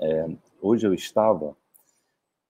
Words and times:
É, 0.00 0.28
hoje 0.60 0.86
eu 0.86 0.94
estava 0.94 1.56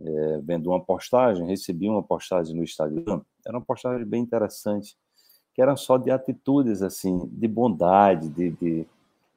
é, 0.00 0.38
vendo 0.42 0.70
uma 0.70 0.80
postagem, 0.80 1.46
recebi 1.46 1.88
uma 1.88 2.02
postagem 2.02 2.54
no 2.54 2.62
Instagram, 2.62 3.20
era 3.46 3.56
uma 3.56 3.64
postagem 3.64 4.06
bem 4.06 4.22
interessante, 4.22 4.96
que 5.54 5.60
era 5.60 5.76
só 5.76 5.98
de 5.98 6.10
atitudes 6.10 6.82
assim, 6.82 7.28
de 7.32 7.46
bondade, 7.46 8.28
de, 8.28 8.50
de 8.52 8.86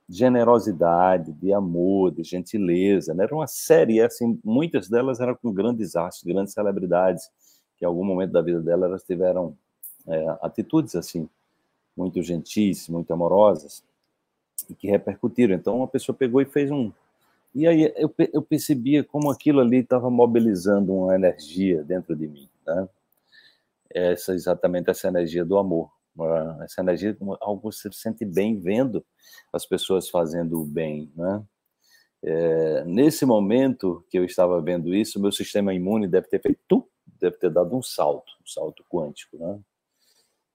generosidade, 0.07 1.31
de 1.33 1.51
amor, 1.53 2.11
de 2.11 2.23
gentileza. 2.23 3.13
Né? 3.13 3.23
Era 3.23 3.35
uma 3.35 3.47
série, 3.47 4.01
assim, 4.01 4.39
muitas 4.43 4.87
delas 4.87 5.19
eram 5.19 5.35
com 5.35 5.51
grandes 5.51 5.95
astros, 5.95 6.31
grandes 6.31 6.53
celebridades, 6.53 7.29
que 7.77 7.83
em 7.83 7.87
algum 7.87 8.05
momento 8.05 8.31
da 8.31 8.41
vida 8.41 8.61
delas 8.61 8.89
elas 8.89 9.03
tiveram 9.03 9.57
é, 10.07 10.37
atitudes 10.41 10.95
assim, 10.95 11.27
muito 11.95 12.21
gentis, 12.21 12.87
muito 12.87 13.11
amorosas, 13.11 13.83
e 14.69 14.75
que 14.75 14.87
repercutiram. 14.87 15.55
Então, 15.55 15.77
uma 15.77 15.87
pessoa 15.87 16.15
pegou 16.15 16.41
e 16.41 16.45
fez 16.45 16.71
um. 16.71 16.91
E 17.55 17.65
aí 17.65 17.91
eu, 17.95 18.13
eu 18.33 18.41
percebia 18.41 19.03
como 19.03 19.31
aquilo 19.31 19.61
ali 19.61 19.77
estava 19.77 20.11
mobilizando 20.11 20.93
uma 20.93 21.15
energia 21.15 21.83
dentro 21.83 22.15
de 22.15 22.27
mim, 22.27 22.49
né? 22.67 22.87
Essa, 23.89 24.33
exatamente 24.33 24.89
essa 24.89 25.07
energia 25.07 25.45
do 25.45 25.57
amor 25.57 25.89
essa 26.63 26.81
energia 26.81 27.15
algo 27.41 27.69
que 27.69 27.75
você 27.75 27.91
sente 27.91 28.23
bem 28.23 28.57
vendo 28.57 29.05
as 29.51 29.65
pessoas 29.65 30.09
fazendo 30.09 30.61
o 30.61 30.65
bem, 30.65 31.11
né? 31.15 31.43
É, 32.23 32.83
nesse 32.85 33.25
momento 33.25 34.03
que 34.09 34.17
eu 34.17 34.25
estava 34.25 34.59
vendo 34.61 34.95
isso, 34.95 35.19
meu 35.19 35.31
sistema 35.31 35.73
imune 35.73 36.07
deve 36.07 36.27
ter 36.27 36.41
feito, 36.41 36.87
deve 37.19 37.37
ter 37.37 37.51
dado 37.51 37.75
um 37.75 37.83
salto, 37.83 38.31
um 38.41 38.47
salto 38.47 38.83
quântico, 38.89 39.37
né? 39.37 39.59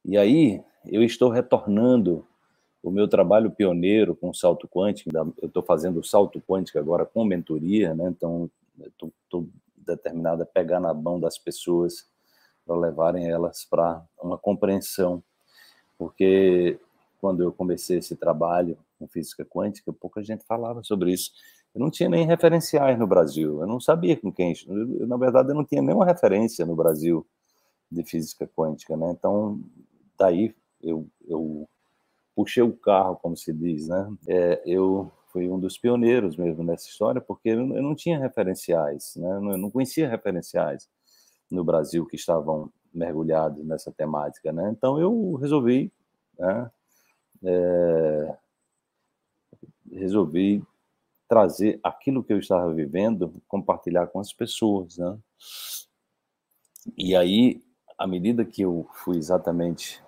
E 0.04 0.16
aí 0.16 0.64
eu 0.86 1.02
estou 1.02 1.28
retornando 1.28 2.26
o 2.82 2.90
meu 2.90 3.08
trabalho 3.08 3.50
pioneiro 3.50 4.14
com 4.16 4.32
salto 4.32 4.68
quântico, 4.68 5.10
eu 5.40 5.48
estou 5.48 5.62
fazendo 5.62 6.02
salto 6.04 6.40
quântico 6.40 6.78
agora 6.78 7.04
com 7.04 7.24
mentoria, 7.24 7.94
né? 7.94 8.08
Então 8.08 8.50
estou 8.78 9.48
determinado 9.76 10.42
a 10.42 10.46
pegar 10.46 10.80
na 10.80 10.94
mão 10.94 11.20
das 11.20 11.38
pessoas 11.38 12.06
para 12.64 12.76
levarem 12.76 13.28
elas 13.28 13.64
para 13.64 14.02
uma 14.22 14.38
compreensão 14.38 15.22
porque 16.00 16.80
quando 17.20 17.42
eu 17.42 17.52
comecei 17.52 17.98
esse 17.98 18.16
trabalho 18.16 18.78
com 18.98 19.06
física 19.06 19.44
quântica, 19.44 19.92
pouca 19.92 20.22
gente 20.22 20.42
falava 20.46 20.82
sobre 20.82 21.12
isso. 21.12 21.30
Eu 21.74 21.80
não 21.82 21.90
tinha 21.90 22.08
nem 22.08 22.26
referenciais 22.26 22.98
no 22.98 23.06
Brasil, 23.06 23.60
eu 23.60 23.66
não 23.66 23.78
sabia 23.78 24.16
com 24.16 24.32
quem. 24.32 24.54
Eu, 24.66 25.06
na 25.06 25.18
verdade, 25.18 25.50
eu 25.50 25.54
não 25.54 25.62
tinha 25.62 25.82
nenhuma 25.82 26.06
referência 26.06 26.64
no 26.64 26.74
Brasil 26.74 27.26
de 27.92 28.02
física 28.02 28.48
quântica, 28.56 28.96
né? 28.96 29.10
Então, 29.10 29.60
daí 30.18 30.54
eu, 30.82 31.06
eu 31.28 31.68
puxei 32.40 32.62
o 32.62 32.72
carro, 32.72 33.16
como 33.16 33.36
se 33.36 33.52
diz, 33.52 33.86
né? 33.86 34.10
É, 34.26 34.62
eu 34.64 35.12
fui 35.30 35.46
um 35.50 35.60
dos 35.60 35.76
pioneiros 35.76 36.38
mesmo 36.38 36.64
nessa 36.64 36.88
história, 36.88 37.20
porque 37.20 37.50
eu, 37.50 37.66
não 37.66 37.94
tinha 37.94 38.18
referenciais, 38.18 39.14
né? 39.16 39.30
Eu 39.30 39.58
não 39.58 39.70
conhecia 39.70 40.08
referenciais 40.08 40.88
no 41.50 41.62
Brasil 41.62 42.06
que 42.06 42.16
estavam 42.16 42.72
mergulhado 42.94 43.62
nessa 43.62 43.92
temática, 43.92 44.50
né? 44.52 44.70
Então 44.70 44.98
eu 44.98 45.34
resolvi, 45.34 45.92
né, 46.38 46.70
é, 47.44 48.36
resolvi 49.92 50.64
trazer 51.28 51.78
aquilo 51.82 52.24
que 52.24 52.32
eu 52.32 52.38
estava 52.38 52.72
vivendo, 52.72 53.34
compartilhar 53.46 54.06
com 54.06 54.18
as 54.18 54.32
pessoas, 54.32 54.96
né? 54.96 55.18
E 56.96 57.14
aí, 57.14 57.62
à 57.98 58.06
medida 58.06 58.46
que 58.46 58.62
eu 58.62 58.88
fui 58.94 59.18
exatamente 59.18 60.02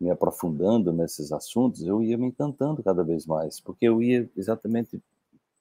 me 0.00 0.10
aprofundando 0.10 0.92
nesses 0.92 1.30
assuntos, 1.32 1.82
eu 1.82 2.02
ia 2.02 2.16
me 2.16 2.26
encantando 2.26 2.82
cada 2.82 3.04
vez 3.04 3.26
mais, 3.26 3.60
porque 3.60 3.86
eu 3.86 4.02
ia 4.02 4.28
exatamente 4.36 5.00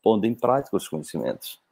pondo 0.01 0.25
em 0.25 0.33
prática 0.33 0.77
os 0.77 0.87
conhecimentos. 0.87 1.61